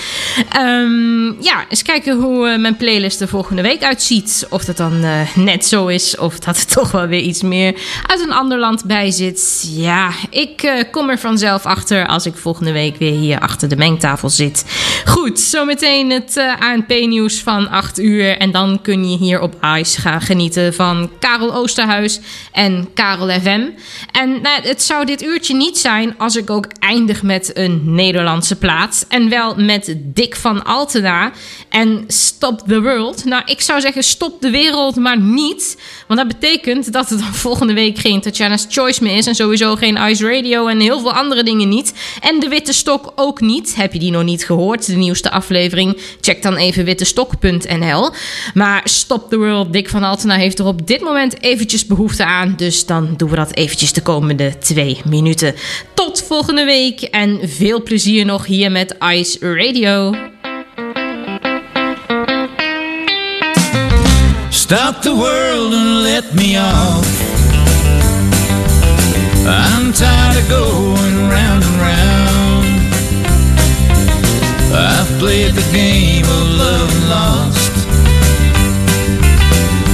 Ehm, 0.49 1.43
ja, 1.43 1.66
eens 1.70 1.82
kijken 1.82 2.18
hoe 2.18 2.47
eh, 2.47 2.60
mijn 2.60 2.78
playlist 2.78 3.22
er 3.22 3.28
volgende 3.28 3.62
week 3.62 3.84
uitziet. 3.84 4.47
Of 4.49 4.66
dat 4.66 4.78
dan 4.78 5.03
eh, 5.03 5.36
net 5.36 5.66
zo 5.66 5.88
is. 5.88 6.18
Of 6.18 6.39
dat 6.39 6.58
er 6.58 6.66
toch 6.82 6.91
wel 6.91 7.08
weer 7.08 7.20
iets 7.20 7.41
meer 7.41 7.76
uit 8.08 8.20
een 8.20 8.34
ander 8.34 8.60
land 8.60 8.86
bij 8.86 9.12
zit. 9.12 9.70
Ja, 9.76 10.12
ik 10.30 10.86
kom 10.91 11.10
er 11.10 11.20
vanzelf 11.20 11.66
achter 11.66 12.08
als 12.08 12.26
ik 12.26 12.36
volgende 12.36 12.72
week 12.72 12.95
weer 12.97 13.14
hier 13.14 13.39
achter 13.39 13.70
de 13.70 13.76
mengtafel 13.76 14.30
zit. 14.30 14.66
Goed, 15.06 15.39
zometeen 15.39 16.12
het 16.12 16.41
ANP-nieuws 16.60 17.41
van 17.41 17.70
8 17.70 17.99
uur. 17.99 18.38
En 18.38 18.51
dan 18.51 18.80
kun 18.82 19.10
je 19.10 19.18
hier 19.18 19.41
op 19.41 19.56
ICE 19.78 20.01
gaan 20.01 20.22
genieten 20.22 20.74
van 20.74 21.10
Karel 21.20 21.56
Oosterhuis 21.56 22.20
en 22.51 22.88
Karel 22.93 23.30
FM. 23.30 23.62
En 24.12 24.41
nou, 24.41 24.62
het 24.62 24.84
zou 24.84 25.06
dit 25.06 25.24
uurtje 25.24 25.56
niet 25.56 25.78
zijn 25.78 26.18
als 26.18 26.36
ik 26.36 26.50
ook 26.50 26.68
eindig 26.80 27.24
met 27.24 27.52
een 27.54 27.82
Nederlandse 27.86 28.56
plaat. 28.56 29.06
En 29.10 29.30
wel 29.30 29.56
met 29.56 29.96
Dick 29.98 30.36
van 30.36 30.64
Altena 30.64 31.32
en 31.70 32.04
Stop 32.08 32.60
the 32.68 32.82
World. 32.82 33.26
Nou, 33.26 33.43
ik 33.46 33.62
zou 33.62 33.82
zeggen 33.82 34.04
stop 34.04 34.41
de 34.41 34.50
wereld, 34.50 34.96
maar 34.96 35.20
niet. 35.20 35.78
Want 36.08 36.20
dat 36.20 36.39
betekent 36.39 36.93
dat 36.93 37.10
het 37.10 37.20
dan 37.20 37.34
volgende 37.48 37.74
week 37.74 37.98
geen 37.98 38.22
Tatjana's 38.22 38.66
Choice 38.70 39.04
meer 39.04 39.18
is. 39.18 39.28
En 39.28 39.36
sowieso 39.36 39.76
geen 39.76 39.98
Ice 40.10 40.36
Radio 40.36 40.68
en 40.68 40.80
heel 40.80 41.00
veel 41.00 41.14
andere 41.14 41.43
dingen 41.43 41.70
niet. 41.70 41.93
En 42.22 42.39
de 42.39 42.48
Witte 42.48 42.74
Stok 42.74 43.12
ook 43.16 43.41
niet. 43.41 43.76
Heb 43.76 43.93
je 43.93 44.00
die 44.00 44.12
nog 44.12 44.24
niet 44.24 44.46
gehoord? 44.46 44.86
De 44.86 44.96
nieuwste 44.96 45.32
aflevering? 45.32 45.98
Check 46.22 46.41
dan 46.41 46.56
even 46.56 46.86
wittestok.nl. 46.86 48.12
Maar 48.54 48.82
Stop 48.84 49.30
the 49.30 49.38
World, 49.38 49.74
Dick 49.74 49.89
van 49.89 50.04
Altena 50.04 50.36
heeft 50.36 50.60
er 50.60 50.66
op 50.66 50.88
dit 50.88 51.02
moment 51.02 51.41
eventjes 51.41 51.86
behoefte 51.86 52.26
aan. 52.26 52.54
Dus 52.58 52.86
dan 52.86 53.14
doen 53.18 53.30
we 53.30 53.36
dat 53.36 53.56
eventjes 53.56 53.85
de 53.94 54.02
komende 54.02 54.58
twee 54.58 55.02
minuten. 55.06 55.56
Tot 55.94 56.24
volgende 56.28 56.64
week 56.64 57.02
en 57.02 57.40
veel 57.44 57.84
plezier 57.84 58.26
nog 58.26 58.46
hier 58.46 58.72
met 58.72 58.96
Ice 59.14 59.38
Radio. 59.40 60.16
Stop 64.50 65.02
the 65.02 65.16
world 65.16 65.74
and 65.74 66.04
let 66.04 66.34
me 66.34 66.58
off. 66.58 67.08
I'm 69.48 69.94
tired 69.94 70.38
of 70.38 70.50
going 70.50 71.30
round 71.30 71.64
and 71.64 71.76
round. 71.82 72.66
I've 74.74 75.20
played 75.20 75.54
the 75.54 75.70
game 75.72 76.26
of 76.26 76.58
love 76.58 76.90
and 76.96 77.10
lost. 77.10 77.76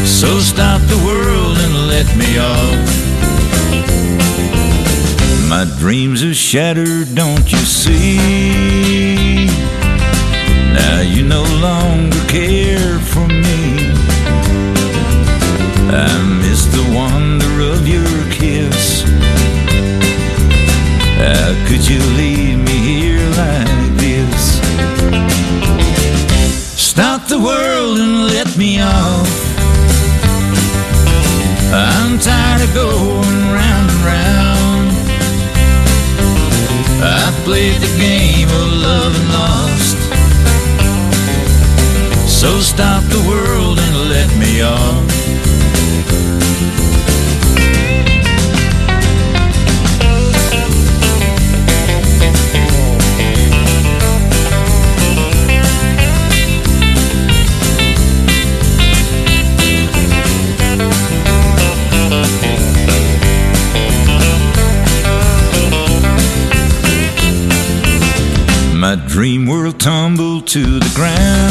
So 0.06 0.40
stop 0.40 0.82
the 0.88 0.98
world 1.06 1.58
and 1.58 1.88
let 1.88 2.16
me 2.16 2.40
off. 2.40 3.21
My 5.52 5.66
dreams 5.80 6.24
are 6.24 6.34
shattered, 6.34 7.14
don't 7.14 7.52
you 7.52 7.58
see? 7.58 9.48
Now 10.74 11.02
you 11.02 11.24
no 11.28 11.44
longer 11.60 12.24
care 12.30 12.98
for 13.00 13.28
me. 13.28 13.92
I 15.92 16.40
miss 16.42 16.68
the 16.68 16.94
wonder 16.96 17.60
of 17.74 17.86
your 17.86 18.32
kiss. 18.32 19.04
How 21.20 21.68
could 21.68 21.86
you 21.86 22.00
world 43.32 43.80
and 43.80 44.10
let 44.10 44.30
me 44.38 44.62
off. 44.62 45.12
My 68.74 68.96
dream 68.96 69.46
world 69.46 69.80
tumbled 69.80 70.48
to 70.48 70.80
the 70.80 70.92
ground. 70.96 71.51